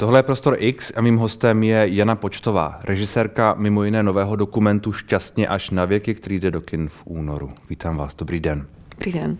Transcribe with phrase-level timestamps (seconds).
[0.00, 4.92] Tohle je Prostor X a mým hostem je Jana Počtová, režisérka mimo jiné nového dokumentu
[4.92, 7.50] Šťastně až na věky, který jde do kin v únoru.
[7.70, 8.66] Vítám vás, dobrý den.
[8.90, 9.38] Dobrý den.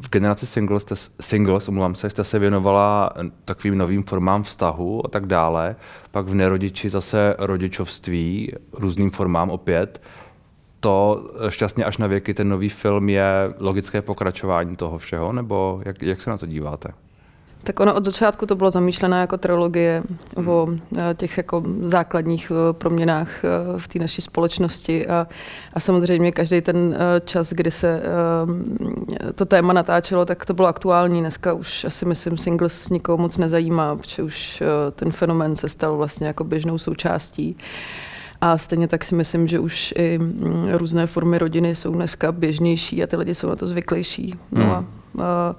[0.00, 3.10] V generaci singles, jste, singles omlouvám se, jste se věnovala
[3.44, 5.76] takovým novým formám vztahu a tak dále.
[6.10, 10.02] Pak v nerodiči zase rodičovství, různým formám opět.
[10.80, 16.02] To šťastně až na věky, ten nový film je logické pokračování toho všeho, nebo jak,
[16.02, 16.88] jak se na to díváte?
[17.66, 20.02] Tak ono od začátku to bylo zamýšlené jako trilogie
[20.36, 20.48] hmm.
[20.48, 23.48] o eh, těch jako základních eh, proměnách eh,
[23.78, 25.26] v té naší společnosti a,
[25.72, 28.02] a samozřejmě každý ten čas, kdy se
[29.34, 31.20] to téma natáčelo, tak to bylo aktuální.
[31.20, 36.26] Dneska už asi myslím singles nikoho moc nezajímá, protože už ten fenomén se stal vlastně
[36.26, 37.56] jako běžnou součástí.
[38.40, 43.02] A stejně tak si myslím, že už i mm, různé formy rodiny jsou dneska běžnější
[43.02, 44.34] a ty lidi jsou na to zvyklejší.
[44.52, 44.72] No hmm.
[44.72, 44.84] a,
[45.24, 45.56] a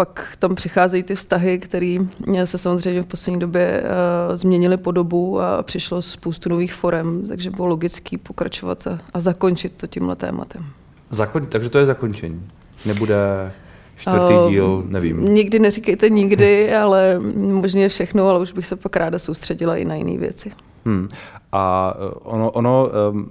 [0.00, 1.96] pak tam přicházejí ty vztahy, které
[2.44, 7.66] se samozřejmě v poslední době uh, změnily podobu a přišlo spoustu nových forem, takže bylo
[7.66, 10.66] logický pokračovat a, a zakončit to tímhle tématem.
[11.10, 12.42] Zakon, takže to je zakončení.
[12.86, 13.52] Nebude
[13.96, 15.24] čtvrtý uh, díl, nevím.
[15.24, 19.94] Nikdy neříkejte nikdy, ale možná všechno, ale už bych se pak ráda soustředila i na
[19.94, 20.52] jiné věci.
[20.84, 21.08] Hmm.
[21.52, 23.28] A eh, ono, ono um,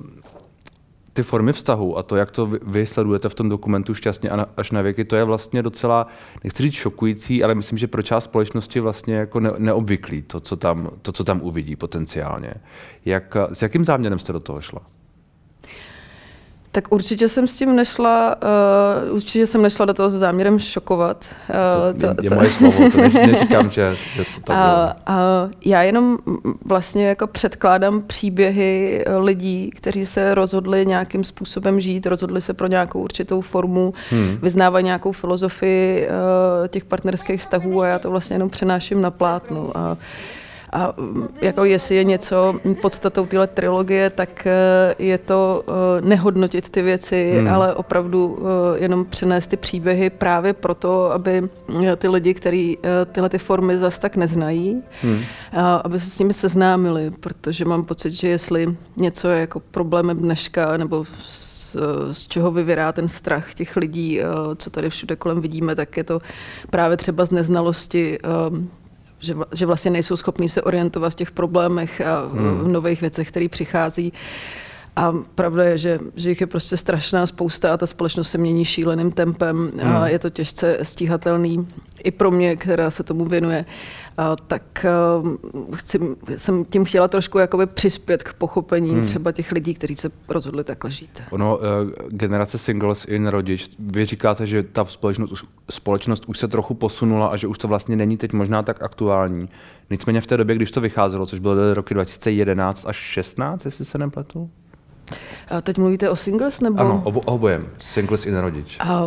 [1.14, 4.82] ty formy vztahu a to, jak to vy sledujete v tom dokumentu Šťastně až na
[4.82, 6.08] věky, to je vlastně docela,
[6.44, 10.56] nechci říct šokující, ale myslím, že pro část společnosti vlastně jako ne, neobvyklý to co,
[10.56, 12.54] tam, to, co tam uvidí potenciálně.
[13.06, 14.82] Jak, s jakým záměrem jste do toho šla?
[16.72, 18.36] Tak určitě jsem s tím nešla,
[19.08, 21.26] uh, určitě jsem nešla do toho s záměrem šokovat.
[21.50, 25.16] Uh, to, je, to, je moje slovo, to ne, neříkám, že, že to tak uh,
[25.16, 26.18] uh, Já jenom
[26.66, 33.00] vlastně jako předkládám příběhy lidí, kteří se rozhodli nějakým způsobem žít, rozhodli se pro nějakou
[33.02, 34.38] určitou formu, hmm.
[34.42, 39.64] vyznávají nějakou filozofii uh, těch partnerských vztahů a já to vlastně jenom přenáším na plátnu.
[39.66, 39.98] Uh,
[40.72, 40.94] a
[41.42, 47.36] jako jestli je něco podstatou téhle trilogie, tak eh, je to eh, nehodnotit ty věci,
[47.38, 47.48] hmm.
[47.48, 51.50] ale opravdu eh, jenom přenést ty příběhy právě proto, aby
[51.98, 52.78] ty lidi, kteří
[53.12, 55.22] tyhle ty formy zas tak neznají, hmm.
[55.84, 60.78] aby se s nimi seznámili, protože mám pocit, že jestli něco je jako problémem dneška
[60.78, 61.76] nebo z,
[62.12, 64.20] z čeho vyvírá ten strach těch lidí,
[64.56, 66.22] co tady všude kolem vidíme, tak je to
[66.70, 68.20] právě třeba z neznalosti
[69.20, 72.60] že, že vlastně nejsou schopní se orientovat v těch problémech a hmm.
[72.60, 74.14] v nových věcech, které přichází.
[74.96, 78.66] A pravda je, že, že jich je prostě strašná spousta a ta společnost se mění
[78.66, 79.96] šíleným tempem hmm.
[79.96, 81.68] a je to těžce stíhatelný
[82.04, 83.66] i pro mě, která se tomu věnuje
[84.48, 84.86] tak
[85.76, 86.00] chci,
[86.38, 89.06] jsem tím chtěla trošku jakoby přispět k pochopení hmm.
[89.06, 91.24] třeba těch lidí, kteří se rozhodli takhle žít.
[91.30, 91.68] Ono, e,
[92.10, 97.38] generace singles in rodič, vy říkáte, že ta společnost, společnost už se trochu posunula a
[97.38, 99.50] že už to vlastně není teď možná tak aktuální.
[99.90, 103.98] Nicméně v té době, když to vycházelo, což bylo roky 2011 až 16, jestli se
[103.98, 104.50] nepletu?
[105.50, 106.80] A teď mluvíte o singles nebo?
[106.80, 107.62] Ano, obo, obojem.
[107.80, 108.78] Singles i nerodič.
[108.80, 109.02] A,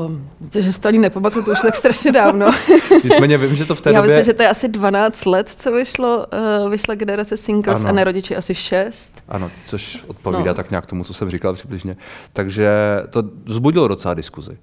[0.58, 2.50] že si to ani nepamatuju, to už tak strašně dávno.
[3.04, 4.16] Nicméně vím, že to v té Já době...
[4.16, 6.26] myslím, že to je asi 12 let, co vyšlo,
[6.62, 7.88] uh, vyšla generace singles ano.
[7.88, 9.22] a nerodiči asi 6.
[9.28, 10.54] Ano, což odpovídá no.
[10.54, 11.96] tak nějak tomu, co jsem říkal přibližně.
[12.32, 12.70] Takže
[13.10, 14.58] to vzbudilo docela diskuzi.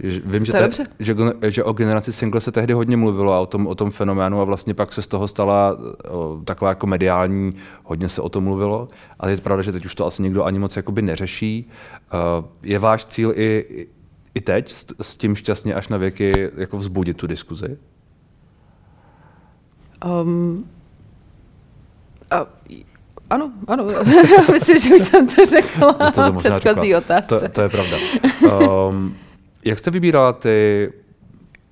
[0.00, 3.66] Vím, že, te, že, že o generaci single se tehdy hodně mluvilo a o tom,
[3.66, 5.78] o tom fenoménu a vlastně pak se z toho stala
[6.08, 7.54] o, taková jako mediální,
[7.84, 8.88] hodně se o tom mluvilo,
[9.18, 11.70] ale je to pravda, že teď už to asi nikdo ani moc jakoby neřeší.
[12.40, 13.86] Uh, je váš cíl i,
[14.34, 17.78] i teď s, s tím šťastně až na věky jako vzbudit tu diskuzi?
[20.22, 20.64] Um,
[22.30, 22.46] a,
[23.30, 23.86] ano, ano.
[24.52, 25.92] Myslím, že už jsem to řekla
[26.30, 27.40] v předchozí otázce.
[27.40, 27.96] To, to je pravda.
[28.88, 29.16] Um,
[29.64, 30.92] jak jste vybírala ty,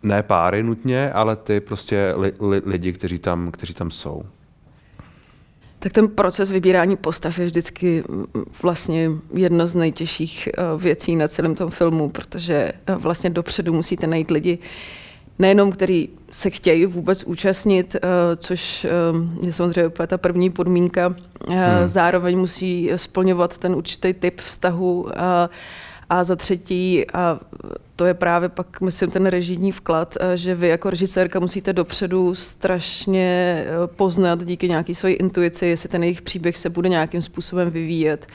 [0.03, 4.23] ne páry nutně, ale ty prostě li, li, lidi, kteří tam, kteří tam jsou?
[5.79, 8.03] Tak ten proces vybírání postav je vždycky
[8.63, 14.07] vlastně jedno z nejtěžších eh, věcí na celém tom filmu, protože eh, vlastně dopředu musíte
[14.07, 14.59] najít lidi,
[15.39, 18.01] nejenom který se chtějí vůbec účastnit, eh,
[18.37, 18.87] což
[19.43, 21.07] je samozřejmě ta první podmínka,
[21.49, 21.57] hmm.
[21.87, 25.09] zároveň musí splňovat ten určitý typ vztahu,
[26.11, 27.41] a za třetí, a
[27.97, 32.35] to je právě pak, myslím, ten režijní vklad, eh, že vy jako režisérka musíte dopředu
[32.35, 37.71] strašně eh, poznat díky nějaké své intuici, jestli ten jejich příběh se bude nějakým způsobem
[37.71, 38.27] vyvíjet.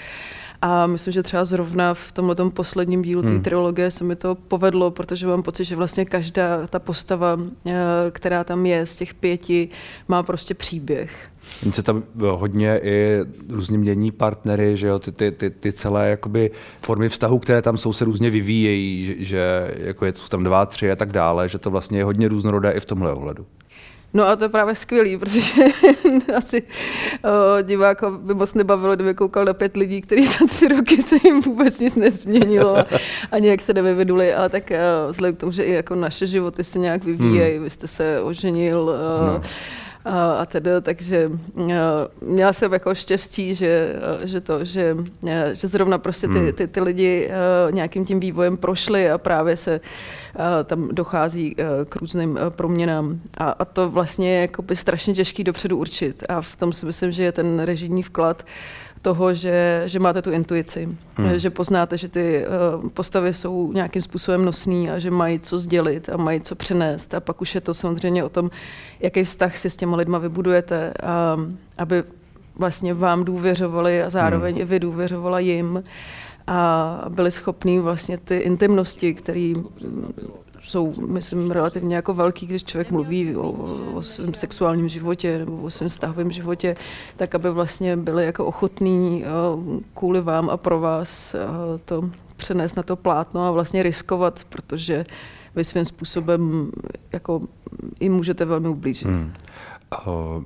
[0.61, 3.41] A myslím, že třeba zrovna v tomhle posledním dílu té hmm.
[3.41, 7.73] trilogie se mi to povedlo, protože mám pocit, že vlastně každá ta postava, eh,
[8.11, 9.69] která tam je z těch pěti,
[10.07, 11.29] má prostě příběh.
[11.63, 13.19] Oni se tam hodně i
[13.49, 17.77] různě mění partnery, že jo, ty, ty, ty, ty celé jakoby formy vztahu, které tam
[17.77, 21.49] jsou, se různě vyvíjejí, že, že jako je to tam dva, tři a tak dále,
[21.49, 23.45] že to vlastně je hodně různorodé i v tomhle ohledu.
[24.13, 25.51] No a to je právě skvělý, protože
[26.35, 31.01] asi uh, diváka by moc nebavilo, kdyby koukal na pět lidí, kteří za tři roky
[31.01, 32.77] se jim vůbec nic nezměnilo
[33.31, 34.33] a, nějak se nevyvinuli.
[34.33, 34.71] A tak
[35.09, 37.63] vzhledem k tomu, že i jako naše životy se nějak vyvíjejí, hmm.
[37.63, 38.85] vy jste se oženil,
[39.27, 39.41] no
[40.05, 41.31] a tedy, takže
[42.21, 43.95] měla jsem jako štěstí, že,
[44.25, 44.97] že to, že,
[45.53, 46.51] že zrovna prostě ty, hmm.
[46.51, 47.29] ty, ty lidi
[47.71, 49.81] nějakým tím vývojem prošli a právě se
[50.63, 51.55] tam dochází
[51.89, 56.41] k různým proměnám a, a to vlastně je jako by strašně těžký dopředu určit a
[56.41, 58.45] v tom si myslím, že je ten režijní vklad
[59.01, 61.39] toho, že, že máte tu intuici, hmm.
[61.39, 62.45] že poznáte, že ty
[62.81, 67.13] uh, postavy jsou nějakým způsobem nosný a že mají co sdělit a mají co přenést.
[67.13, 68.49] A pak už je to samozřejmě o tom,
[68.99, 71.37] jaký vztah si s těma lidma vybudujete, a,
[71.77, 72.03] aby
[72.55, 74.61] vlastně vám důvěřovali a zároveň hmm.
[74.61, 75.83] i vy důvěřovala jim
[76.47, 79.53] a byli schopní vlastně ty intimnosti, které
[80.61, 83.51] jsou, myslím, relativně jako velký, když člověk mluví o,
[83.93, 86.75] o svém sexuálním životě nebo o svém vztahovém životě,
[87.15, 89.23] tak aby vlastně byli jako ochotní
[89.93, 91.35] kvůli vám a pro vás
[91.85, 95.05] to přenést na to plátno a vlastně riskovat, protože
[95.55, 96.71] vy svým způsobem
[97.11, 97.41] jako
[97.99, 99.07] i můžete velmi ublížit.
[99.07, 99.33] Hmm.
[100.07, 100.43] Uh,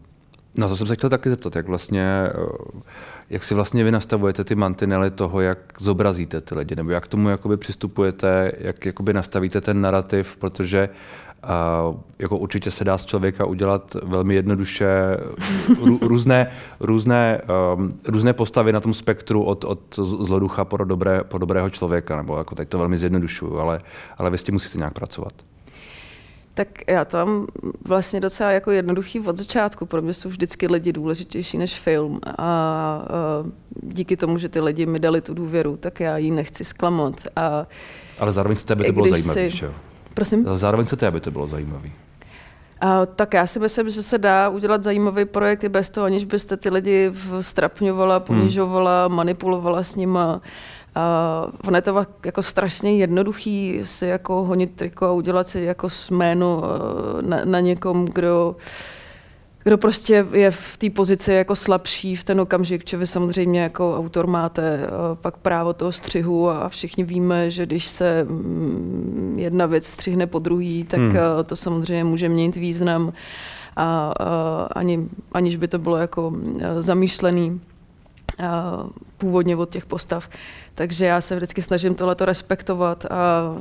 [0.55, 2.81] no to jsem se chtěl taky zeptat, jak vlastně uh
[3.29, 7.07] jak si vlastně vy nastavujete ty mantinely toho, jak zobrazíte ty lidi, nebo jak k
[7.07, 10.89] tomu jakoby přistupujete, jak jakoby nastavíte ten narrativ, protože
[11.43, 14.87] uh, jako určitě se dá z člověka udělat velmi jednoduše
[15.81, 17.41] rů, různé, různé,
[17.75, 22.37] um, různé postavy na tom spektru od, od zloducha po, dobré, po dobrého člověka, nebo
[22.37, 23.81] jako teď to velmi zjednodušuju, ale,
[24.17, 25.33] ale vy s tím musíte nějak pracovat.
[26.55, 27.47] Tak já to mám
[27.87, 29.85] vlastně docela jako jednoduchý od začátku.
[29.85, 32.19] Pro mě jsou vždycky lidi důležitější než film.
[32.25, 33.03] A, a
[33.83, 37.15] díky tomu, že ty lidi mi dali tu důvěru, tak já ji nechci zklamat.
[37.35, 37.67] A
[38.19, 39.65] Ale zároveň chcete, aby to bylo zajímavé, si...
[40.13, 40.45] Prosím?
[40.55, 41.89] Zároveň chcete, aby to bylo zajímavé.
[42.81, 46.25] A, tak já si myslím, že se dá udělat zajímavý projekt i bez toho, aniž
[46.25, 47.11] byste ty lidi
[47.41, 49.15] strapňovala, ponižovala, hmm.
[49.15, 50.41] manipulovala s nima.
[50.95, 55.87] Uh, ono je to jako strašně jednoduchý si jako honit triko a udělat si jako
[56.11, 58.55] jméno uh, na, na někom, kdo
[59.67, 63.97] kdo prostě je v té pozici jako slabší v ten okamžik, že vy samozřejmě jako
[63.97, 69.65] autor máte uh, pak právo toho střihu a všichni víme, že když se um, jedna
[69.65, 71.09] věc střihne po druhý, tak hmm.
[71.09, 71.15] uh,
[71.45, 73.13] to samozřejmě může měnit význam
[73.75, 74.27] a uh,
[74.75, 76.33] ani, aniž by to bylo jako
[76.79, 77.61] zamýšlený
[79.17, 80.29] původně od těch postav.
[80.75, 83.51] Takže já se vždycky snažím tohleto respektovat a, a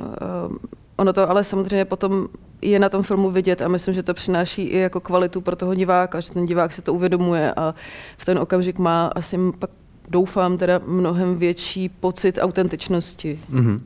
[0.95, 2.27] ono to ale samozřejmě potom
[2.61, 5.75] je na tom filmu vidět a myslím, že to přináší i jako kvalitu pro toho
[5.75, 7.75] diváka, že ten divák se to uvědomuje a
[8.17, 9.69] v ten okamžik má asi pak
[10.09, 13.39] doufám teda mnohem větší pocit autentičnosti.
[13.51, 13.81] Mm-hmm.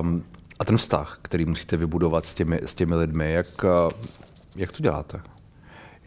[0.00, 0.24] Um,
[0.58, 3.64] a ten vztah, který musíte vybudovat s těmi, s těmi lidmi, jak,
[4.56, 5.20] jak to děláte?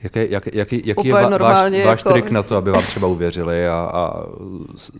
[0.03, 2.11] Jaký, jak, jaký, jaký je va, váš, váš jako...
[2.11, 4.23] trik na to, aby vám třeba uvěřili a, a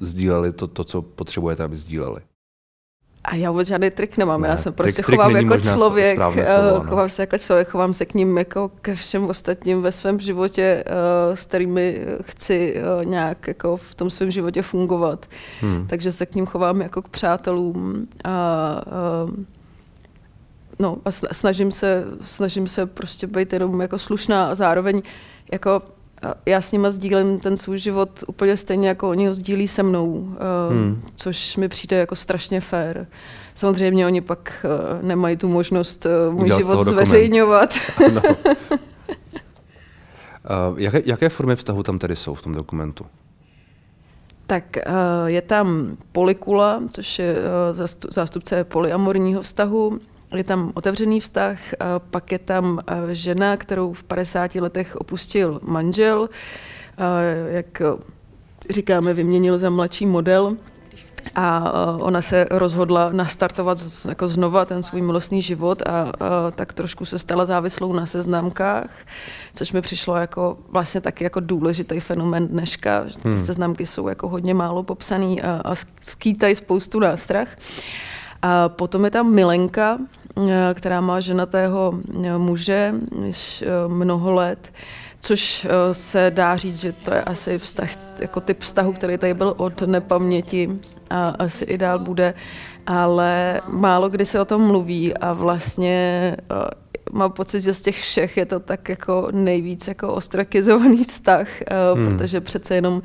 [0.02, 2.22] sdíleli to, to, co potřebujete, aby sdíleli?
[3.24, 6.20] A já vůbec žádný trik nemám, ne, já se prostě trik, chovám trik jako člověk,
[6.20, 6.90] slovo, no.
[6.90, 10.84] chovám se jako člověk, chovám se k ním jako ke všem ostatním ve svém životě,
[10.88, 15.26] uh, s kterými chci uh, nějak jako v tom svém životě fungovat.
[15.62, 15.88] Hmm.
[15.88, 18.82] Takže se k ním chovám jako k přátelům a
[19.26, 19.30] uh,
[20.80, 25.02] no a snažím se, snažím se prostě být jenom jako slušná a zároveň
[25.52, 25.82] jako
[26.46, 30.36] já s nima sdílím ten svůj život úplně stejně, jako oni ho sdílí se mnou,
[30.72, 31.02] hmm.
[31.16, 33.08] což mi přijde jako strašně fér.
[33.56, 34.66] Samozřejmě oni pak
[35.02, 37.70] nemají tu možnost můj Udělal život zveřejňovat.
[38.14, 38.22] no.
[40.78, 43.06] jaké, jaké formy vztahu tam tedy jsou v tom dokumentu?
[44.48, 44.78] Tak
[45.26, 47.36] je tam polikula, což je
[48.10, 50.00] zástupce polyamorního vztahu,
[50.36, 51.60] je tam otevřený vztah,
[52.10, 52.80] pak je tam
[53.12, 56.30] žena, kterou v 50 letech opustil manžel,
[57.48, 57.82] jak
[58.70, 60.58] říkáme, vyměnil za mladší model
[61.36, 67.06] a ona se rozhodla nastartovat jako znova ten svůj milostný život a, a tak trošku
[67.06, 68.90] se stala závislou na seznamkách,
[69.56, 73.06] což mi přišlo jako vlastně taky jako důležitý fenomén dneška.
[73.22, 73.38] Ty hmm.
[73.38, 77.48] seznamky jsou jako hodně málo popsaný a, a skýtají spoustu nástrah.
[78.42, 79.98] A potom je tam Milenka,
[80.38, 82.94] eh, která má ženatého eh, muže
[83.26, 84.74] již eh, mnoho let,
[85.22, 87.90] což se dá říct, že to je asi vztah,
[88.20, 90.80] jako typ vztahu, který tady byl od nepaměti
[91.10, 92.34] a asi i dál bude,
[92.88, 96.38] ale málo kdy se o tom mluví a vlastně
[97.12, 101.48] mám pocit, že z těch všech je to tak jako nejvíc jako ostrakizovaný vztah,
[101.96, 102.06] hmm.
[102.06, 103.02] protože přece jenom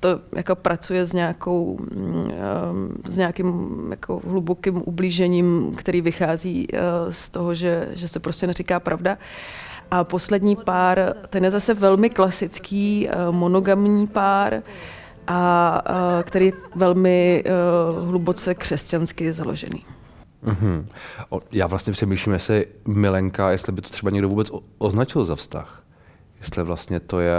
[0.00, 6.68] to jako pracuje s, nějakou, mm, s nějakým jako hlubokým ublížením, který vychází
[7.10, 9.18] z toho, že, že se prostě neříká pravda.
[9.90, 14.62] A poslední pár, ten je zase velmi klasický monogamní pár,
[15.26, 15.82] a,
[16.22, 17.44] který je velmi
[18.04, 19.84] hluboce křesťansky založený.
[20.44, 20.84] Mm-hmm.
[21.52, 25.82] Já vlastně přemýšlím, jestli milenka, jestli by to třeba někdo vůbec označil za vztah.
[26.40, 27.34] Jestli vlastně to je...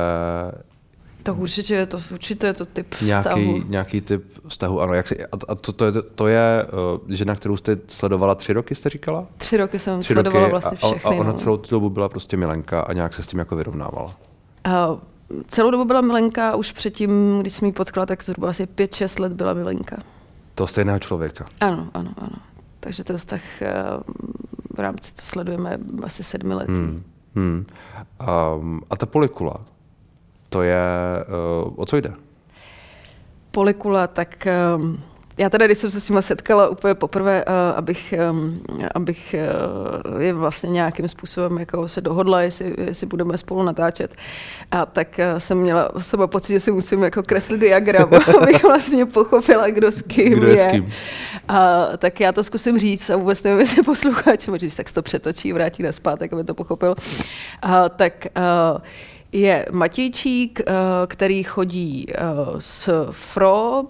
[1.24, 3.64] To určitě je to, určitě je to typ nějaký, vztahu.
[3.68, 4.94] Nějaký typ vztahu, ano.
[4.94, 8.76] Jak si, a to, to, je, to je uh, žena, kterou jste sledovala tři roky,
[8.76, 9.28] jste říkala?
[9.38, 11.02] Tři roky jsem tři sledovala roky vlastně všechny.
[11.04, 11.38] A, a ona no.
[11.38, 14.16] celou tu dobu byla prostě milenka a nějak se s tím jako vyrovnávala.
[14.68, 15.00] Uh,
[15.48, 19.34] celou dobu byla milenka, už předtím, když jsem ji potkala, tak zhruba asi 5-6 let
[19.34, 19.98] byla milenka.
[20.56, 21.46] To stejného člověka?
[21.62, 22.38] Ano, ano, ano.
[22.80, 23.74] Takže ten vztah eh,
[24.76, 26.70] v rámci, co sledujeme, asi sedmi let.
[26.70, 27.04] Hmm.
[27.36, 27.66] Hmm.
[28.58, 29.66] Um, a ta polikula,
[30.52, 30.78] to je,
[31.66, 32.14] uh, o co jde?
[33.52, 35.00] Polikula, tak um,
[35.38, 38.62] já teda, když jsem se s nimi setkala úplně poprvé, uh, abych, um,
[38.96, 39.36] abych
[40.06, 44.16] uh, je vlastně nějakým způsobem jako se dohodla, jestli, jestli budeme spolu natáčet,
[44.72, 48.10] a tak jsem měla sebe pocit, že si musím jako kreslit diagram,
[48.42, 50.58] abych vlastně pochopila, kdo s kým kdo je.
[50.58, 50.90] S kým.
[51.48, 55.54] A, tak já to zkusím říct a vůbec nevím, jestli posluchač, když tak to přetočí,
[55.54, 56.96] vrátí na zpátek, aby to pochopil.
[57.62, 58.82] A, tak uh,
[59.32, 60.74] je Matějčík, eh,
[61.08, 62.16] který chodí eh,
[62.60, 63.84] s Fro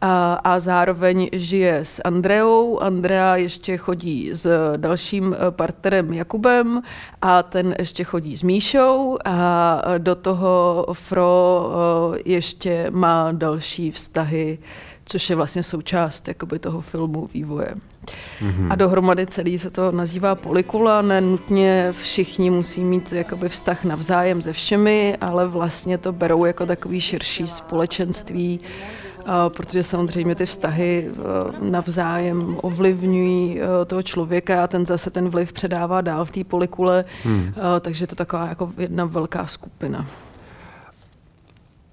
[0.00, 2.78] a, a zároveň žije s Andreou.
[2.78, 6.82] Andrea ještě chodí s dalším eh, partnerem Jakubem
[7.22, 11.70] a ten ještě chodí s Míšou a do toho Fro
[12.24, 14.58] ještě má další vztahy
[15.04, 17.74] což je vlastně součást jakoby, toho filmu vývoje.
[18.40, 18.66] Mm-hmm.
[18.70, 24.42] A dohromady celý se to nazývá polikula, ne nutně všichni musí mít jakoby vztah navzájem
[24.42, 28.58] se všemi, ale vlastně to berou jako takový širší společenství,
[29.48, 31.08] protože samozřejmě ty vztahy
[31.60, 37.54] navzájem ovlivňují toho člověka a ten zase ten vliv předává dál v té polikule, hmm.
[37.80, 40.06] takže to je taková jako jedna velká skupina.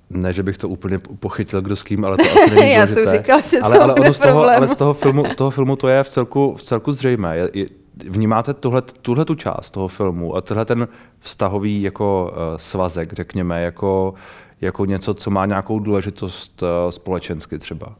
[0.09, 3.07] Ne, že bych to úplně pochytil, kdo s kým, ale to asi není Já jsem
[3.07, 5.87] říkal, že ale, ale, ono z toho, ale z toho, filmu, z toho filmu to
[5.87, 7.37] je v celku, v celku zřejmé.
[7.37, 7.65] Je, je,
[8.09, 10.87] vnímáte tuhle, tuhle tu část toho filmu a tenhle ten
[11.19, 14.13] vztahový jako uh, svazek, řekněme, jako,
[14.61, 17.95] jako něco, co má nějakou důležitost uh, společensky třeba?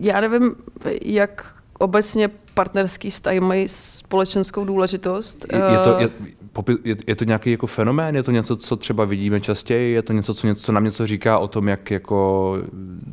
[0.00, 0.54] Já nevím,
[1.02, 5.46] jak obecně partnerský vztahy mají společenskou důležitost.
[5.52, 6.10] Je, je, to, je,
[6.84, 8.16] je, je to nějaký jako fenomén?
[8.16, 9.92] Je to něco, co třeba vidíme častěji?
[9.92, 12.58] Je to něco, co, něco, co nám něco říká o tom, jak jako...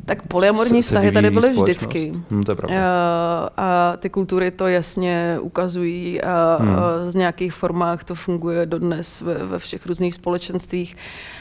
[0.04, 2.12] Tak polyamorní vztahy tady byly vždycky.
[2.30, 2.76] Hmm, to je pravda.
[2.80, 6.76] A, a ty kultury to jasně ukazují a, hmm.
[6.76, 10.96] a z nějakých formách to funguje dodnes ve, ve všech různých společenstvích.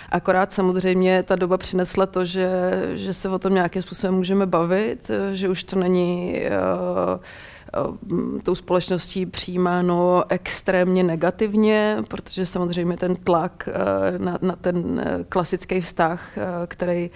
[0.09, 2.49] Akorát samozřejmě ta doba přinesla to, že,
[2.93, 7.19] že se o tom nějakým způsobem můžeme bavit, že už to není uh, Eh,
[8.43, 15.81] tou společností přijímáno extrémně negativně, protože samozřejmě ten tlak eh, na, na ten eh, klasický
[15.81, 17.09] vztah, který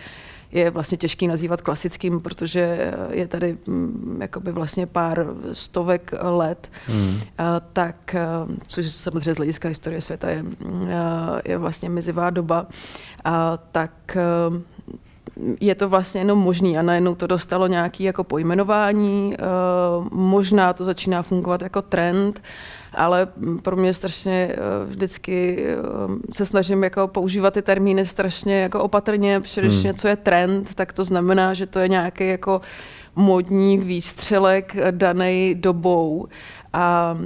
[0.51, 7.19] je vlastně těžký nazývat klasickým, protože je tady mm, jakoby vlastně pár stovek let, hmm.
[7.73, 8.15] tak,
[8.67, 10.43] což samozřejmě z hlediska historie světa je,
[11.45, 12.67] je vlastně mizivá doba,
[13.71, 14.17] tak
[15.59, 19.45] je to vlastně jenom možný a najednou to dostalo nějaké jako pojmenování, eh,
[20.11, 22.41] možná to začíná fungovat jako trend,
[22.93, 23.27] ale
[23.61, 29.39] pro mě strašně eh, vždycky eh, se snažím jako používat ty termíny strašně jako opatrně,
[29.39, 29.83] protože když hmm.
[29.83, 32.61] něco je trend, tak to znamená, že to je nějaký jako
[33.15, 36.25] modní výstřelek daný dobou.
[36.73, 37.17] A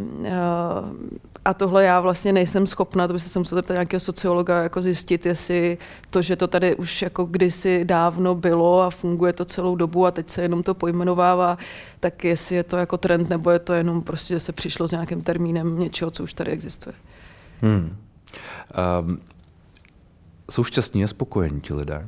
[1.45, 5.25] a tohle já vlastně nejsem schopna, to by se musel zeptat nějakého sociologa, jako zjistit,
[5.25, 5.77] jestli
[6.09, 10.11] to, že to tady už jako kdysi dávno bylo a funguje to celou dobu a
[10.11, 11.57] teď se jenom to pojmenovává,
[11.99, 14.91] tak jestli je to jako trend, nebo je to jenom prostě, že se přišlo s
[14.91, 16.93] nějakým termínem něčeho, co už tady existuje.
[17.61, 17.97] Hmm.
[18.99, 19.19] Um,
[20.51, 22.07] jsou šťastní a spokojení ti lidé?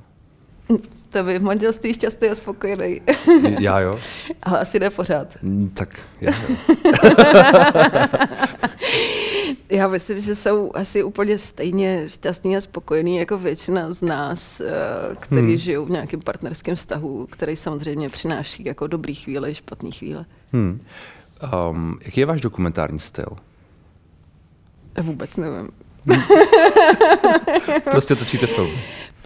[1.10, 3.02] To by v manželství šťastný a spokojený.
[3.60, 4.00] Já jo.
[4.44, 5.28] Ale asi ne pořád.
[5.42, 6.56] Mm, tak já jo.
[9.70, 14.74] já myslím, že jsou asi úplně stejně šťastný a spokojený jako většina z nás, eh,
[15.20, 15.58] kteří hmm.
[15.58, 20.26] žijou v nějakém partnerském vztahu, který samozřejmě přináší jako dobrý chvíle i špatný chvíle.
[20.54, 20.82] Hmm.
[21.70, 23.30] Um, jaký je váš dokumentární styl?
[25.02, 25.70] Vůbec nevím.
[27.92, 28.72] prostě točíte film.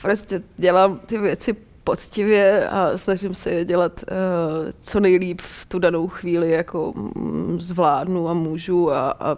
[0.01, 5.79] Prostě dělám ty věci poctivě a snažím se je dělat uh, co nejlíp v tu
[5.79, 9.37] danou chvíli, jako um, zvládnu a můžu a, a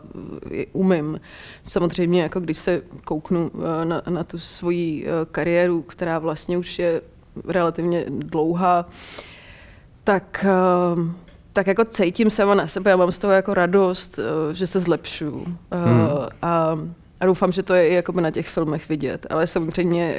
[0.73, 1.19] umím.
[1.67, 6.79] Samozřejmě, jako když se kouknu uh, na, na tu svoji uh, kariéru, která vlastně už
[6.79, 7.01] je
[7.47, 8.85] relativně dlouhá,
[10.03, 10.45] tak
[10.95, 11.03] uh,
[11.53, 14.19] tak jako cítím sama na sebe a mám z toho jako radost,
[14.51, 15.45] že se zlepšuju.
[15.71, 16.07] Hmm.
[16.41, 16.79] A,
[17.19, 19.25] a doufám, že to je i jakoby na těch filmech vidět.
[19.29, 20.17] Ale samozřejmě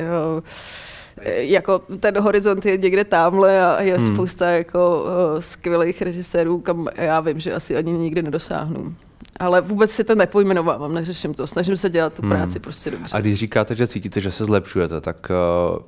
[1.26, 4.14] jako ten horizont je někde tamhle a je hmm.
[4.14, 8.94] spousta jako uh, skvělých režisérů, kam já vím, že asi ani nikdy nedosáhnu.
[9.40, 12.30] Ale vůbec si to nepojmenovávám, neřeším to, snažím se dělat tu hmm.
[12.30, 13.16] práci prostě dobře.
[13.16, 15.78] A když říkáte, že cítíte, že se zlepšujete, tak uh,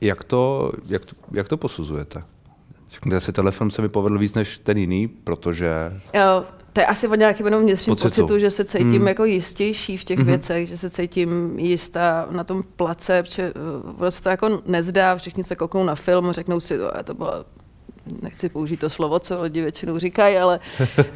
[0.00, 2.22] jak, to, jak, to, jak to posuzujete?
[2.90, 6.00] Řekněte si, tenhle film se mi povedl víc než ten jiný, protože...
[6.14, 6.44] Jo,
[6.76, 8.22] to je asi o nějakém jenom vnitřním pocitu.
[8.22, 9.08] pocitu, že se cítím hmm.
[9.08, 10.26] jako jistější v těch hmm.
[10.26, 13.52] věcech, že se cítím jistá na tom place, protože
[13.98, 17.14] uh, se to jako nezdá, všichni se kouknou na film a řeknou si, to, to
[17.14, 17.44] byla
[18.22, 20.60] nechci použít to slovo, co lidi většinou říkají, ale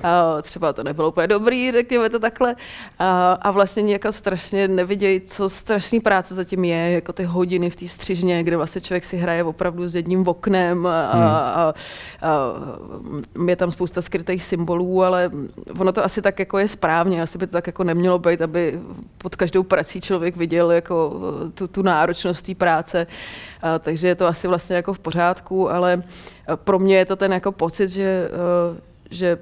[0.02, 2.56] a, třeba to nebylo úplně dobrý, řekněme to takhle.
[2.98, 7.76] A, a vlastně jako strašně nevidějí, co strašný práce zatím je, jako ty hodiny v
[7.76, 11.22] té střižně, kde vlastně člověk si hraje opravdu s jedním oknem a, hmm.
[11.22, 11.74] a, a,
[13.48, 15.30] je tam spousta skrytých symbolů, ale
[15.78, 18.80] ono to asi tak jako je správně, asi by to tak jako nemělo být, aby
[19.18, 21.20] pod každou prací člověk viděl jako
[21.54, 23.06] tu, tu náročnost té práce,
[23.78, 26.02] takže je to asi vlastně jako v pořádku, ale
[26.54, 29.38] pro mě je to ten jako pocit, že, eh, že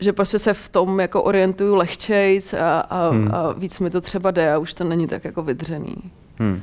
[0.00, 3.30] že prostě se v tom jako orientuju lehčejc a, a, hmm.
[3.34, 5.96] a víc mi to třeba jde a už to není tak jako vydřený.
[6.38, 6.54] Hmm.
[6.54, 6.60] Uh,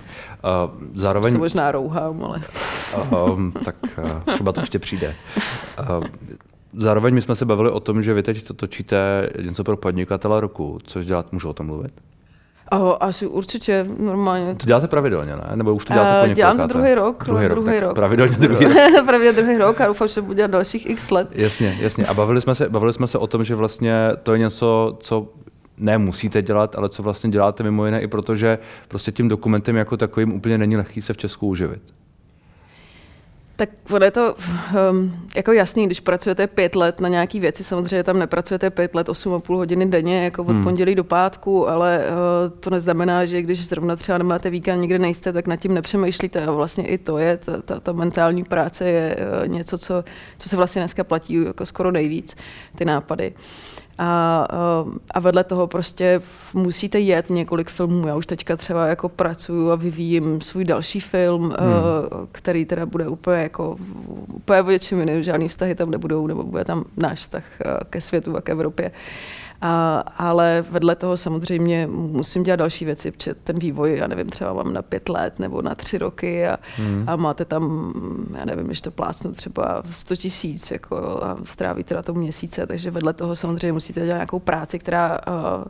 [0.96, 1.32] zároveň...
[1.32, 2.42] Se možná rouhám, ale...
[3.12, 5.16] Uh, um, tak uh, třeba to ještě přijde.
[5.80, 6.06] Uh,
[6.74, 10.42] zároveň my jsme se bavili o tom, že vy teď to točíte něco pro podnikatele
[10.42, 11.92] roku, což dělat můžu o tom mluvit?
[12.72, 14.56] Oh, asi určitě normálně.
[14.56, 15.52] To děláte pravidelně, ne?
[15.56, 17.24] Nebo už to děláte uh, po Dělám to druhý rok.
[17.26, 17.96] Druhý, druhý rok.
[17.96, 18.74] Pravidelně druhý rok.
[19.06, 21.28] pravidelně druhý rok a doufám, že budu dělat dalších x let.
[21.32, 22.06] Jasně, jasně.
[22.06, 23.94] A bavili jsme, se, bavili jsme se o tom, že vlastně
[24.24, 25.28] to je něco, co
[25.78, 28.58] nemusíte dělat, ale co vlastně děláte mimo jiné i proto, že
[28.88, 31.82] prostě tím dokumentem jako takovým úplně není lehký se v Česku uživit.
[33.58, 34.36] Tak ono je to
[34.92, 39.08] um, jako jasný, když pracujete pět let na nějaký věci, samozřejmě tam nepracujete pět let,
[39.08, 40.64] 8,5 hodiny denně, jako od hmm.
[40.64, 45.34] pondělí do pátku, ale uh, to neznamená, že když zrovna třeba nemáte víkend, nikde nejste,
[45.34, 49.18] tak nad tím nepřemýšlíte a vlastně i to je, ta, ta, ta mentální práce je
[49.42, 50.04] uh, něco, co,
[50.38, 52.36] co se vlastně dneska platí jako skoro nejvíc,
[52.76, 53.34] ty nápady.
[53.98, 56.22] A, eh, a vedle toho prostě
[56.54, 58.08] musíte jet několik filmů.
[58.08, 62.28] Já už teďka třeba jako pracuju a vyvíjím svůj další film, eh, hmm.
[62.32, 63.78] který teda bude úplně jako
[64.34, 68.38] úplně o něčem žádný vztahy tam nebudou, nebo bude tam náš vztah eh, ke světu
[68.38, 68.92] a k Evropě.
[69.62, 74.54] A, ale vedle toho samozřejmě musím dělat další věci, protože ten vývoj, já nevím, třeba
[74.54, 77.04] mám na pět let nebo na tři roky a, hmm.
[77.08, 77.94] a máte tam,
[78.38, 82.92] já nevím, když to plácnu třeba 100 tisíc jako, a strávíte na tom měsíce, takže
[82.92, 85.64] vedle toho samozřejmě musíte dělat nějakou práci, která uh,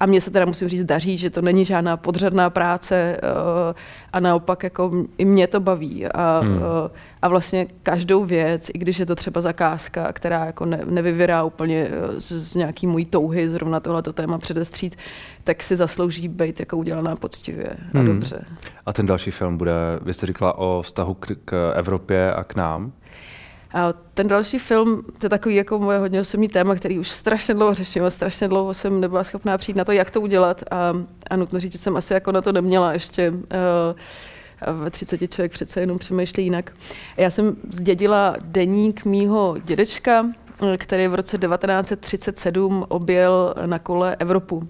[0.00, 3.76] a mně se teda musím říct daří, že to není žádná podřadná práce uh,
[4.12, 6.06] a naopak jako i mě to baví.
[6.06, 6.56] A, hmm.
[6.56, 6.62] uh,
[7.22, 11.88] a vlastně každou věc, i když je to třeba zakázka, která jako ne, nevyvírá úplně
[11.90, 14.96] eh, z, z nějaký můj touhy zrovna tohleto téma předestřít,
[15.44, 18.06] tak si zaslouží být jako udělaná poctivě a hmm.
[18.06, 18.44] dobře.
[18.86, 22.54] A ten další film bude, vy jste říkala o vztahu k, k Evropě a k
[22.54, 22.92] nám.
[23.72, 27.54] A ten další film, to je takový jako moje hodně osobní téma, který už strašně
[27.54, 30.92] dlouho řeším a strašně dlouho jsem nebyla schopná přijít na to, jak to udělat a,
[31.30, 33.38] a nutno říct, že jsem asi jako na to neměla ještě uh,
[34.82, 36.72] ve 30 člověk přece jenom přemýšlí jinak.
[37.16, 40.26] Já jsem zdědila deník mýho dědečka,
[40.78, 44.68] který v roce 1937 objel na kole Evropu.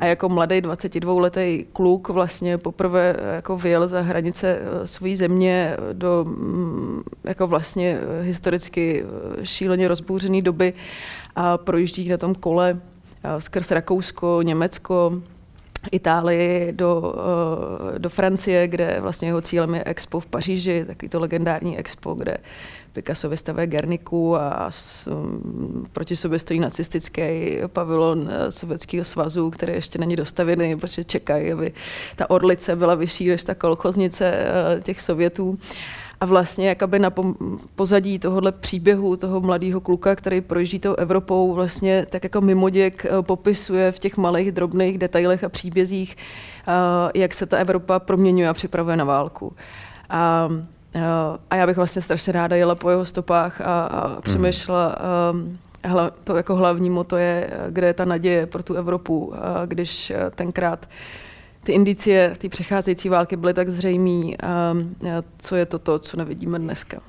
[0.00, 6.24] A jako mladý 22-letý kluk vlastně poprvé jako vyjel za hranice eh, své země do
[6.24, 10.72] mm, jako vlastně historicky eh, šíleně rozbouřené doby
[11.36, 12.80] a projíždí na tom kole
[13.24, 15.22] eh, skrz Rakousko, Německo,
[15.92, 17.14] Itálii do,
[17.98, 22.38] do Francie, kde vlastně jeho cílem je expo v Paříži, taky to legendární expo, kde
[22.96, 24.70] Picasso vystavuje Gerniku a
[25.06, 27.22] um, proti sobě stojí nacistický
[27.66, 31.72] pavilon eh, Sovětského svazu, který ještě není dostavený, protože čekají, aby
[32.16, 35.58] ta orlice byla vyšší než ta kolchoznice eh, těch Sovětů.
[36.20, 37.12] A vlastně jakoby na
[37.74, 43.22] pozadí tohohle příběhu toho mladého kluka, který projíždí tou Evropou, vlastně tak jako mimoděk eh,
[43.22, 46.16] popisuje v těch malých drobných detailech a příbězích,
[47.14, 49.52] jak se ta Evropa proměňuje a připravuje na válku.
[50.10, 50.48] A
[51.50, 54.22] a já bych vlastně strašně ráda jela po jeho stopách a, a mhm.
[54.22, 54.98] přemýšlela,
[55.32, 59.34] um, hla, to jako hlavní moto je, kde je ta naděje pro tu Evropu,
[59.66, 60.88] když eh, tenkrát
[61.66, 64.36] ty indicie té přecházející války byly tak zřejmé,
[65.38, 67.00] co je to to, co nevidíme dneska.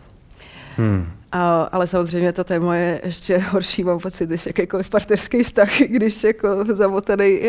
[0.78, 1.06] Hmm.
[1.32, 6.24] A, ale samozřejmě to téma je ještě horší, mám pocit, než jakýkoliv partnerský vztah, když
[6.24, 7.40] jako zamotaný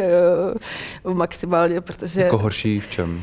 [1.05, 2.21] uh, maximálně, protože...
[2.21, 3.23] Jako horší v čem?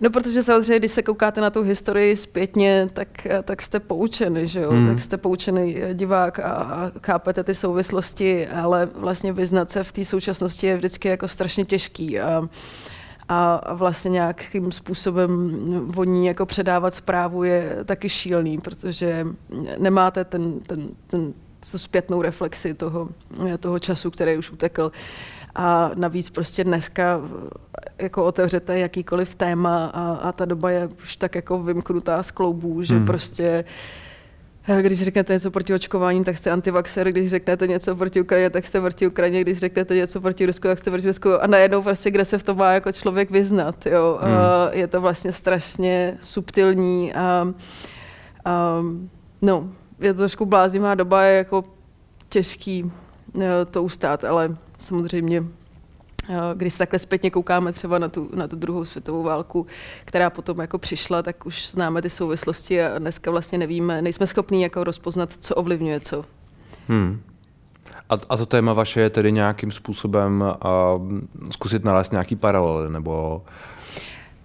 [0.00, 3.08] No, protože samozřejmě, když se koukáte na tu historii zpětně, tak,
[3.42, 4.70] tak jste poučeni, že jo?
[4.70, 4.88] Hmm.
[4.88, 10.04] Tak jste poučený divák a, a chápete ty souvislosti, ale vlastně vyznat se v té
[10.04, 12.20] současnosti je vždycky jako strašně těžký.
[12.20, 12.48] A,
[13.28, 15.50] a vlastně nějakým způsobem
[15.86, 19.26] voní jako předávat zprávu je taky šílený, protože
[19.78, 21.32] nemáte ten, ten, ten
[21.70, 23.08] tu zpětnou reflexi toho,
[23.60, 24.92] toho času, který už utekl.
[25.54, 27.20] A navíc prostě dneska
[27.98, 32.82] jako otevřete jakýkoliv téma a, a ta doba je už tak jako vymknutá z kloubů,
[32.82, 33.06] že hmm.
[33.06, 33.64] prostě
[34.80, 38.80] když řeknete něco proti očkování, tak jste antivaxer, když řeknete něco proti Ukrajině, tak jste
[38.80, 41.42] proti Ukrajině, když řeknete něco proti Rusku, tak jste proti Rusku.
[41.42, 43.86] A najednou prostě, kde se v tom má jako člověk vyznat.
[43.86, 44.18] Jo?
[44.22, 44.36] Hmm.
[44.36, 47.52] A je to vlastně strašně subtilní a,
[48.44, 48.82] a
[49.42, 51.62] no, je to trošku bláznivá doba, je jako
[52.28, 52.92] těžký
[53.40, 55.63] e, to ustát, ale samozřejmě Eh,
[56.54, 59.66] když se takhle zpětně koukáme třeba na tu, na tu druhou světovou válku,
[60.04, 64.62] která potom jako přišla, tak už známe ty souvislosti a dneska vlastně nevíme, nejsme schopní
[64.62, 66.24] jako rozpoznat, co ovlivňuje co.
[66.88, 67.20] Hmm.
[68.08, 71.00] A, a to téma vaše je tedy nějakým způsobem a
[71.50, 73.42] zkusit nalézt nějaký paralely, nebo...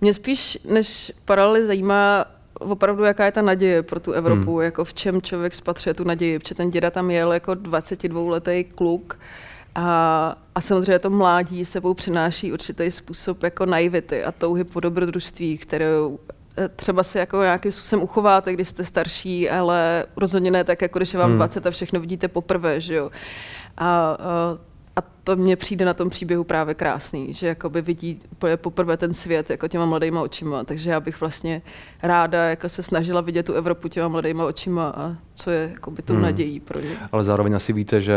[0.01, 2.25] Mě spíš než paralely zajímá
[2.59, 4.63] opravdu, jaká je ta naděje pro tu Evropu, hmm.
[4.63, 9.19] jako v čem člověk spatřuje tu naději, protože ten děda tam jel jako 22-letý kluk,
[9.75, 15.57] a, a samozřejmě to mládí sebou přináší určitý způsob jako naivity a touhy po dobrodružství,
[15.57, 16.19] kterou
[16.57, 20.99] eh, třeba si jako nějakým způsobem uchováte, když jste starší, ale rozhodně ne tak, jako
[20.99, 21.37] když je vám hmm.
[21.37, 23.09] 20 a všechno vidíte poprvé, že jo.
[23.77, 24.57] A, a
[24.95, 28.19] a to mně přijde na tom příběhu právě krásný, že jakoby vidí
[28.55, 31.61] poprvé ten svět jako těma mladýma očima, takže já bych vlastně
[32.03, 36.13] ráda jako se snažila vidět tu Evropu těma mladýma očima a co je jakoby tou
[36.13, 36.21] hmm.
[36.21, 36.89] nadějí pro ně.
[37.11, 38.15] Ale zároveň asi víte, že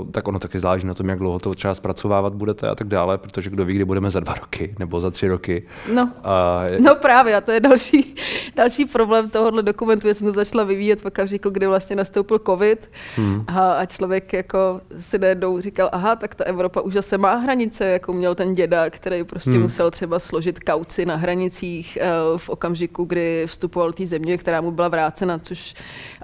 [0.00, 2.88] uh, tak ono taky záleží na tom, jak dlouho to třeba zpracovávat budete a tak
[2.88, 5.62] dále, protože kdo ví, kdy budeme za dva roky nebo za tři roky.
[5.94, 8.14] No, a no právě a to je další,
[8.56, 12.90] další problém tohohle dokumentu, já jsem to začala vyvíjet v okamžiku, kdy vlastně nastoupil covid
[13.16, 13.44] hmm.
[13.48, 17.84] a, a člověk jako si najednou říkal, aha, tak ta Evropa už zase má hranice,
[17.84, 19.62] jako měl ten děda, který prostě hmm.
[19.62, 24.70] musel třeba složit kauci na hranicích uh, v okamžiku, kdy vstupoval té země, která mu
[24.70, 25.74] byla vrácena, což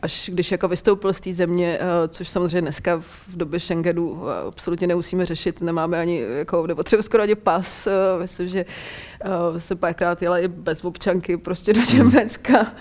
[0.02, 4.30] až když jako vystoupil z té země, uh, což samozřejmě dneska v době Schengenu uh,
[4.48, 8.64] absolutně nemusíme řešit, nemáme ani, jako, nebo třeba skoro ani pas, myslím, že
[9.58, 11.98] se párkrát jela i bez občanky prostě do hmm.
[11.98, 12.58] Německa.
[12.58, 12.72] Hmm.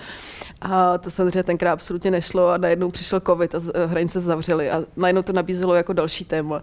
[0.61, 5.21] A to samozřejmě tenkrát absolutně nešlo a najednou přišel covid a hranice zavřely a najednou
[5.21, 6.61] to nabízelo jako další téma.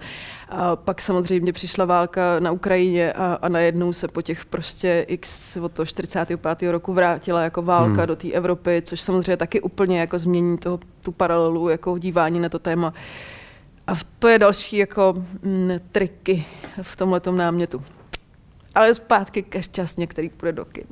[0.48, 5.56] A pak samozřejmě přišla válka na Ukrajině a, a najednou se po těch prostě x
[5.56, 6.40] od toho 45.
[6.70, 8.06] roku vrátila jako válka hmm.
[8.06, 12.48] do té Evropy, což samozřejmě taky úplně jako změní toho, tu paralelu jako dívání na
[12.48, 12.94] to téma.
[13.86, 16.44] A to je další jako m, mm, triky
[16.82, 17.82] v tomhle námětu.
[18.74, 20.86] Ale zpátky ke šťastně, který půjde do kin.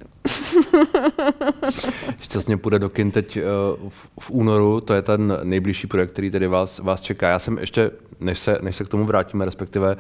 [2.21, 3.43] šťastně půjde do kin teď uh,
[3.90, 7.29] v, v únoru, to je ten nejbližší projekt, který tedy vás, vás čeká.
[7.29, 7.90] Já jsem ještě,
[8.21, 9.97] než se, než se k tomu vrátíme, respektive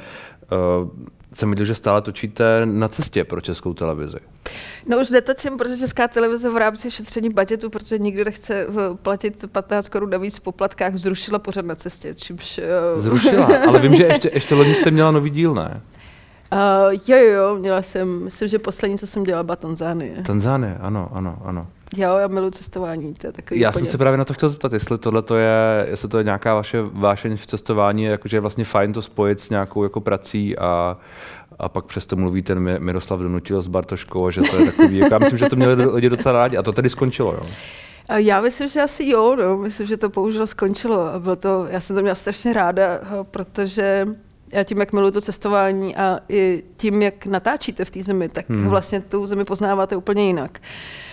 [0.82, 0.88] uh,
[1.32, 4.18] jsem viděl, že stále točíte na cestě pro českou televizi.
[4.86, 9.44] No už netočím, protože Česká televize v rámci šetření budgetu, protože nikdo nechce eh, platit
[9.52, 12.14] 15 korun navíc v poplatkách, zrušila pořád na cestě.
[12.14, 12.60] Čímž.
[12.96, 15.80] Zrušila, ale vím, že ještě, ještě loni jste měla nový díl, ne?
[16.54, 20.22] Uh, jo, jo, měla jsem, myslím, že poslední, co jsem dělala, byla Tanzánie.
[20.26, 21.66] Tanzánie, ano, ano, ano.
[21.96, 23.84] Jo, já miluji cestování, to je takový Já úplně...
[23.84, 26.54] jsem se právě na to chtěl zeptat, jestli tohle to je, jestli to je nějaká
[26.54, 30.96] vaše vášeň v cestování, jakože je vlastně fajn to spojit s nějakou jako prací a,
[31.58, 35.18] a pak přesto mluví ten Miroslav Donutil s Bartoškou, že to je takový, jako já
[35.18, 37.46] myslím, že to měli lidi docela rádi a to tedy skončilo, jo.
[38.16, 39.58] Já myslím, že asi jo, no.
[39.58, 41.10] myslím, že to bohužel skončilo.
[41.18, 42.84] Bylo to, já jsem to měla strašně ráda,
[43.30, 44.06] protože
[44.54, 48.50] já tím, jak miluji to cestování a i tím, jak natáčíte v té zemi, tak
[48.50, 48.68] hmm.
[48.68, 50.60] vlastně tu zemi poznáváte úplně jinak.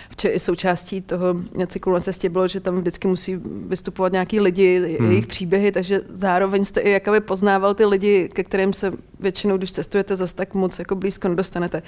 [0.08, 1.26] Protože i součástí toho
[1.66, 5.10] cyklu na cestě bylo, že tam vždycky musí vystupovat nějaký lidi, hmm.
[5.10, 9.72] jejich příběhy, takže zároveň jste i jakoby poznával ty lidi, ke kterým se většinou, když
[9.72, 11.82] cestujete, zase tak moc jako blízko nedostanete.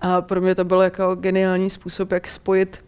[0.00, 2.78] A pro mě to bylo jako geniální způsob, jak spojit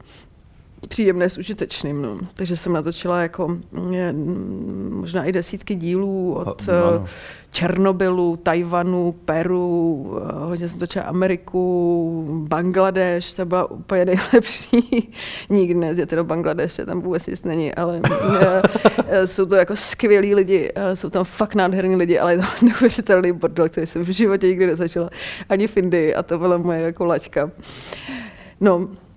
[0.88, 2.02] příjemné s užitečným.
[2.02, 2.18] No.
[2.34, 3.58] Takže jsem natočila jako
[3.90, 7.06] je, mm, možná i desítky dílů od no, no.
[7.52, 15.12] Černobylu, Tajvanu, Peru, eh, hodně jsem točila Ameriku, Bangladeš, to byla úplně nejlepší.
[15.50, 20.72] Nikdy nezjete do Bangladeše, tam vůbec nic není, ale je, jsou to jako skvělí lidi,
[20.94, 24.66] jsou tam fakt nádherní lidi, ale je to neuvěřitelný bordel, který jsem v životě nikdy
[24.66, 25.10] nezažila,
[25.48, 27.50] ani v Indii a to byla moje jako laťka.
[28.60, 29.09] No, Eh,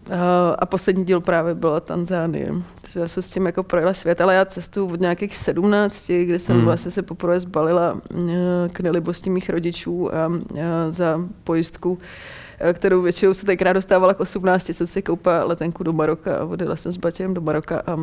[0.60, 2.52] a poslední díl právě byla Tanzánie.
[2.82, 6.40] Takže já jsem s tím jako projela svět, ale já cestuju od nějakých sedmnácti, kdy
[6.40, 6.66] jsem hmm.
[6.66, 10.32] vlastně se poprvé zbalila eh, k nelibosti mých rodičů a, a
[10.90, 12.00] za pojistku
[12.60, 16.46] eh, kterou většinou se tenkrát dostávala k 18, jsem si koupila letenku do Maroka a
[16.46, 17.98] odjela jsem s Batěm do Maroka a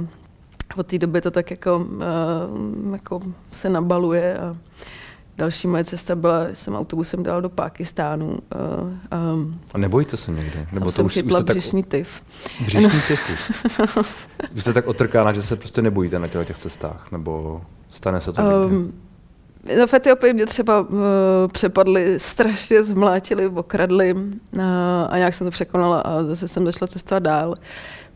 [0.76, 1.86] od té doby to tak jako,
[2.92, 3.20] jako
[3.52, 4.56] se nabaluje a
[5.40, 8.26] Další moje cesta byla, jsem autobusem dal do Pákistánu.
[8.28, 10.66] Uh, um, a nebojíte se někdy?
[10.72, 12.22] Nebo to jsem už, chytla už břišní tyf.
[12.64, 12.90] Břišní no.
[13.08, 14.28] tyf?
[14.52, 17.12] Vy jste tak otrkána, že se prostě nebojíte na těch cestách?
[17.12, 18.76] Nebo stane se to někdy?
[18.76, 18.92] Um,
[19.76, 20.88] No v Etiopii mě třeba uh,
[21.52, 24.62] přepadli, strašně zmlátili, okradli uh,
[25.08, 27.54] a nějak jsem to překonala a zase jsem došla cestovat dál.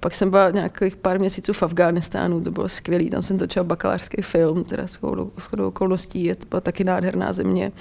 [0.04, 4.22] Pak jsem byla nějakých pár měsíců v Afghánistánu, to bylo skvělé, tam jsem točila bakalářský
[4.22, 7.72] film, teda s chodou okolností, je to byla taky nádherná země.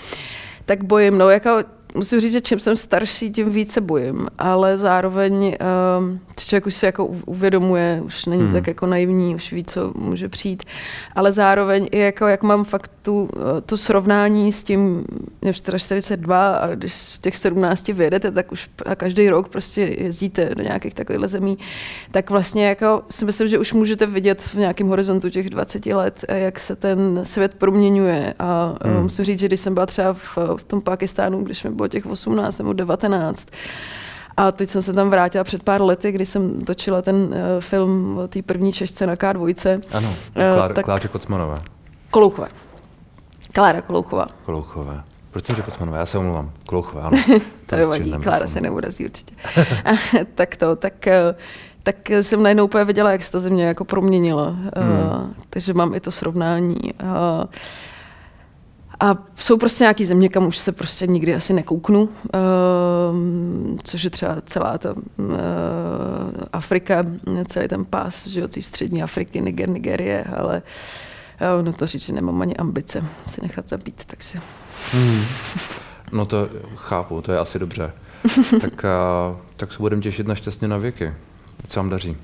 [0.66, 1.50] Tak bojím, no, jako
[1.96, 5.58] musím říct, že čím jsem starší, tím více bojím, ale zároveň
[6.00, 8.54] um, člověk už se jako uvědomuje, už není hmm.
[8.54, 10.64] tak jako naivní, už ví, co může přijít,
[11.16, 15.06] ale zároveň i jako, jak mám fakt tu, eh, to srovnání s tím,
[15.42, 20.56] mě 42 a když z těch 17 vyjedete, tak už a každý rok prostě jezdíte
[20.56, 21.58] do nějakých takových zemí,
[22.12, 26.26] tak vlastně jako si myslím, že už můžete vidět v nějakém horizontu těch 20 let,
[26.28, 29.04] eh, jak se ten svět proměňuje a hmm.
[29.04, 32.06] musím říct, že když jsem byla třeba v, v tom Pakistánu, když mi bylo těch
[32.06, 33.48] 18 nebo 19,
[34.38, 38.18] a teď jsem se tam vrátila před pár lety, kdy jsem točila ten uh, film
[38.18, 39.82] o té první Češce na K2.
[39.92, 40.86] Ano, Klár, uh, tak...
[40.86, 41.58] Kláře Kocmanové.
[42.12, 42.48] Kolouchové.
[43.54, 44.28] Klára Kolouchová.
[44.46, 45.04] Kolouchové.
[45.32, 46.00] Proč jsem řekl Kocmanové?
[46.00, 46.52] Já se omlouvám.
[46.66, 47.18] Kolouchové, ano.
[47.66, 49.36] to je vadí, Klára se neurazí určitě.
[50.36, 51.36] tak to, tak, uh,
[51.84, 54.46] tak jsem najednou úplně viděla, jak se ta země jako proměnila.
[54.46, 54.70] Hmm.
[54.76, 56.78] Uh, takže mám i to srovnání.
[57.04, 57.44] Uh,
[59.04, 62.10] a jsou prostě nějaký země, kam už se prostě nikdy asi nekouknu, uh,
[63.84, 65.28] což je třeba celá ta uh,
[66.54, 67.04] Afrika,
[67.48, 70.62] celý ten pás, že jo, střední Afriky, Niger, Nigerie, ale
[71.58, 74.40] uh, no to říct, že nemám ani ambice se nechat zabít, takže...
[74.92, 75.24] Hmm.
[76.12, 77.94] No to chápu, to je asi dobře.
[78.62, 78.86] tak,
[79.32, 81.14] uh, tak se budeme těšit na šťastně na věky.
[81.68, 82.18] Co vám daří?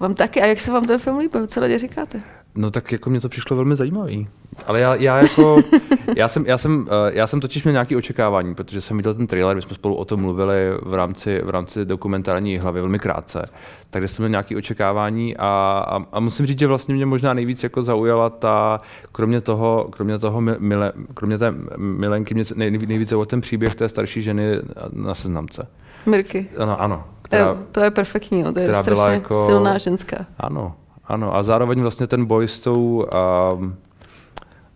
[0.00, 0.42] Vám taky.
[0.42, 1.46] A jak se vám ten film líbil?
[1.46, 2.22] Co lidi říkáte?
[2.56, 4.28] No tak jako mě to přišlo velmi zajímavý.
[4.66, 5.62] Ale já, já jako,
[6.16, 9.26] já jsem, já, jsem, eh, já jsem totiž měl nějaké očekávání, protože jsem viděl ten
[9.26, 13.48] trailer, my jsme spolu o tom mluvili v rámci, v rámci dokumentární hlavy velmi krátce,
[13.90, 15.46] takže jsem měl nějaké očekávání a,
[15.88, 18.78] a, a, musím říct, že vlastně mě možná nejvíc jako zaujala ta,
[19.12, 23.88] kromě toho, kromě toho mile, kromě té milenky, mě nej, nejvíce o ten příběh té
[23.88, 24.60] starší ženy
[24.92, 25.68] na seznamce.
[26.06, 26.48] Mirky.
[26.58, 27.04] Ano, ano.
[27.22, 30.26] Která, to, je, to je perfektní, to je strašně jako, silná ženská.
[30.38, 30.74] Ano,
[31.06, 33.50] ano, a zároveň vlastně ten boj s tou, a,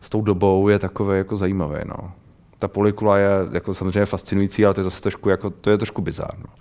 [0.00, 1.78] s tou dobou je takový jako zajímavý.
[1.86, 2.12] No.
[2.58, 6.02] Ta polikula je jako samozřejmě fascinující, ale to je zase trošku, jako, to je trošku
[6.02, 6.38] bizár.
[6.38, 6.52] No.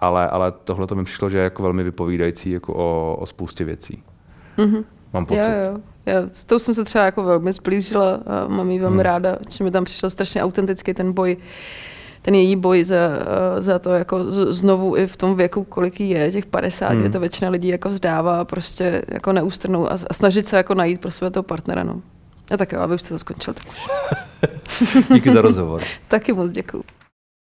[0.00, 3.64] Ale, ale tohle to mi přišlo, že je jako velmi vypovídající jako o, o spoustě
[3.64, 4.02] věcí.
[4.58, 4.84] Mm-hmm.
[5.12, 5.40] Mám pocit.
[5.40, 5.78] Jo, jo.
[6.06, 9.04] Já, s tou jsem se třeba jako velmi zblížila a mám ji velmi hmm.
[9.04, 11.36] ráda, že mi tam přišel strašně autentický ten boj
[12.30, 12.96] ten její boj za,
[13.58, 17.00] za to jako znovu i v tom věku, kolik jí je, těch 50, hmm.
[17.00, 21.00] kde to většina lidí jako vzdává prostě jako neústrnou a, a snažit se jako najít
[21.00, 21.84] pro sebe toho partnera.
[21.84, 22.02] No.
[22.50, 23.86] A tak jo, aby už se to skončil, tak už.
[25.14, 25.82] Díky za rozhovor.
[26.08, 26.82] Taky moc děkuju.